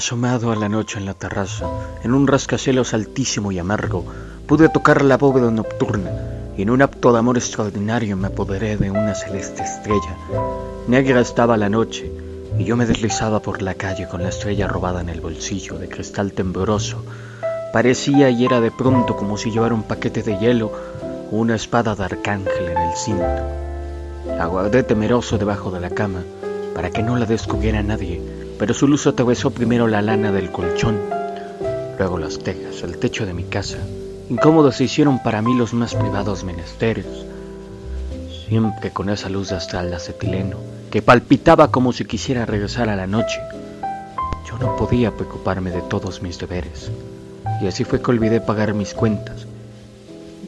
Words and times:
Asomado 0.00 0.50
a 0.50 0.56
la 0.56 0.70
noche 0.70 0.98
en 0.98 1.04
la 1.04 1.12
terraza, 1.12 1.66
en 2.02 2.14
un 2.14 2.26
rascacielos 2.26 2.94
altísimo 2.94 3.52
y 3.52 3.58
amargo, 3.58 4.02
pude 4.46 4.70
tocar 4.70 5.02
la 5.02 5.18
bóveda 5.18 5.50
nocturna 5.50 6.10
y 6.56 6.62
en 6.62 6.70
un 6.70 6.80
acto 6.80 7.12
de 7.12 7.18
amor 7.18 7.36
extraordinario 7.36 8.16
me 8.16 8.28
apoderé 8.28 8.78
de 8.78 8.90
una 8.90 9.14
celeste 9.14 9.62
estrella. 9.62 10.16
Negra 10.88 11.20
estaba 11.20 11.58
la 11.58 11.68
noche 11.68 12.10
y 12.58 12.64
yo 12.64 12.78
me 12.78 12.86
deslizaba 12.86 13.40
por 13.40 13.60
la 13.60 13.74
calle 13.74 14.08
con 14.08 14.22
la 14.22 14.30
estrella 14.30 14.66
robada 14.66 15.02
en 15.02 15.10
el 15.10 15.20
bolsillo 15.20 15.76
de 15.76 15.90
cristal 15.90 16.32
tembloroso. 16.32 17.04
Parecía 17.70 18.30
y 18.30 18.46
era 18.46 18.62
de 18.62 18.70
pronto 18.70 19.18
como 19.18 19.36
si 19.36 19.50
llevara 19.50 19.74
un 19.74 19.82
paquete 19.82 20.22
de 20.22 20.38
hielo 20.38 20.72
o 21.30 21.36
una 21.36 21.56
espada 21.56 21.94
de 21.94 22.04
arcángel 22.04 22.68
en 22.70 22.78
el 22.78 22.96
cinto. 22.96 23.42
La 24.26 24.46
guardé 24.46 24.82
temeroso 24.82 25.36
debajo 25.36 25.70
de 25.70 25.80
la 25.80 25.90
cama 25.90 26.22
para 26.74 26.88
que 26.88 27.02
no 27.02 27.18
la 27.18 27.26
descubriera 27.26 27.82
nadie 27.82 28.39
pero 28.60 28.74
su 28.74 28.86
luz 28.86 29.06
atravesó 29.06 29.50
primero 29.52 29.88
la 29.88 30.02
lana 30.02 30.30
del 30.32 30.52
colchón, 30.52 31.00
luego 31.98 32.18
las 32.18 32.38
tejas, 32.40 32.82
el 32.82 32.98
techo 32.98 33.24
de 33.24 33.32
mi 33.32 33.44
casa. 33.44 33.78
Incómodos 34.28 34.76
se 34.76 34.84
hicieron 34.84 35.22
para 35.22 35.40
mí 35.40 35.56
los 35.56 35.72
más 35.72 35.94
privados 35.94 36.44
menesteres, 36.44 37.06
siempre 38.46 38.90
con 38.90 39.08
esa 39.08 39.30
luz 39.30 39.48
de 39.48 39.56
astral 39.56 39.94
acetileno 39.94 40.58
que 40.90 41.00
palpitaba 41.00 41.70
como 41.70 41.94
si 41.94 42.04
quisiera 42.04 42.44
regresar 42.44 42.90
a 42.90 42.96
la 42.96 43.06
noche. 43.06 43.40
Yo 44.46 44.58
no 44.58 44.76
podía 44.76 45.16
preocuparme 45.16 45.70
de 45.70 45.80
todos 45.80 46.20
mis 46.20 46.38
deberes, 46.38 46.90
y 47.62 47.66
así 47.66 47.84
fue 47.84 48.02
que 48.02 48.10
olvidé 48.10 48.42
pagar 48.42 48.74
mis 48.74 48.92
cuentas, 48.92 49.46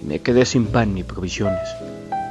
y 0.00 0.06
me 0.06 0.20
quedé 0.20 0.46
sin 0.46 0.68
pan 0.68 0.94
ni 0.94 1.02
provisiones. 1.02 1.68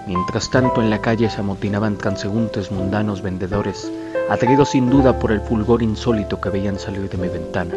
Mientras 0.07 0.49
tanto 0.49 0.81
en 0.81 0.89
la 0.89 1.01
calle 1.01 1.29
se 1.29 1.41
amotinaban 1.41 1.97
transeúntes 1.97 2.71
mundanos 2.71 3.21
vendedores 3.21 3.91
atraído 4.29 4.63
sin 4.63 4.89
duda 4.89 5.19
por 5.19 5.33
el 5.33 5.41
fulgor 5.41 5.83
insólito 5.83 6.39
que 6.39 6.49
veían 6.49 6.79
salir 6.79 7.09
de 7.09 7.17
mi 7.17 7.27
ventana. 7.27 7.75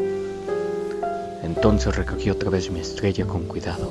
Entonces 1.42 1.96
recogí 1.96 2.30
otra 2.30 2.48
vez 2.48 2.70
mi 2.70 2.78
estrella 2.78 3.26
con 3.26 3.42
cuidado, 3.42 3.90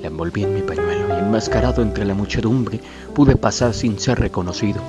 la 0.00 0.06
envolví 0.06 0.44
en 0.44 0.54
mi 0.54 0.62
pañuelo 0.62 1.08
y 1.08 1.18
enmascarado 1.18 1.82
entre 1.82 2.04
la 2.04 2.14
muchedumbre 2.14 2.80
pude 3.14 3.34
pasar 3.34 3.74
sin 3.74 3.98
ser 3.98 4.20
reconocido. 4.20 4.80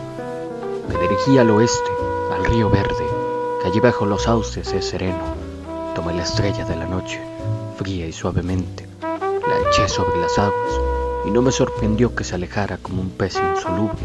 Me 0.87 0.99
dirigí 0.99 1.39
al 1.39 1.49
oeste, 1.49 1.89
al 2.31 2.45
río 2.45 2.69
verde, 2.69 3.05
que 3.59 3.69
allí 3.69 3.79
bajo 3.79 4.05
los 4.05 4.21
sauces 4.21 4.71
es 4.71 4.85
sereno. 4.85 5.33
Tomé 5.95 6.13
la 6.13 6.21
estrella 6.21 6.63
de 6.63 6.75
la 6.75 6.85
noche, 6.85 7.19
fría 7.75 8.05
y 8.05 8.11
suavemente, 8.11 8.85
la 9.01 9.69
eché 9.69 9.87
sobre 9.87 10.21
las 10.21 10.37
aguas 10.37 10.92
y 11.25 11.31
no 11.31 11.41
me 11.41 11.51
sorprendió 11.51 12.15
que 12.15 12.23
se 12.23 12.35
alejara 12.35 12.77
como 12.77 13.01
un 13.01 13.09
pez 13.09 13.35
insoluble, 13.35 13.99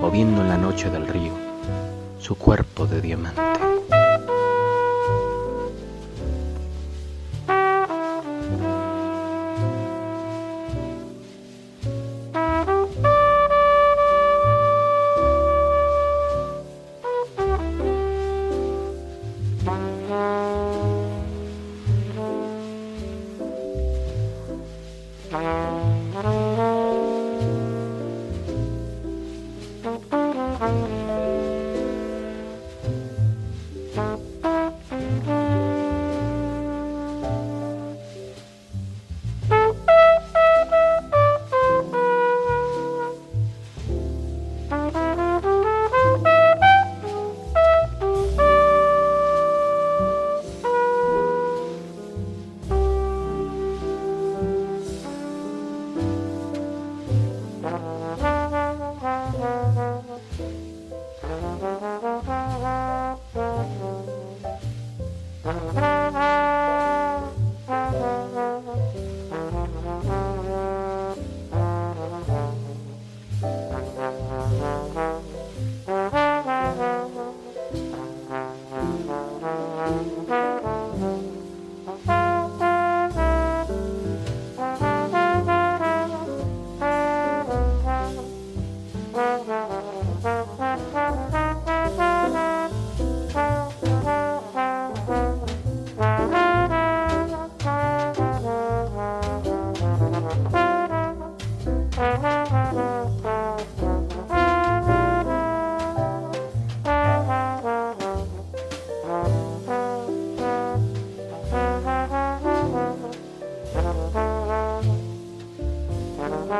moviendo 0.00 0.40
en 0.40 0.48
la 0.48 0.58
noche 0.58 0.90
del 0.90 1.06
río 1.06 1.32
su 2.18 2.36
cuerpo 2.36 2.86
de 2.86 3.00
diamante. 3.00 3.42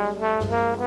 Música 0.05 0.84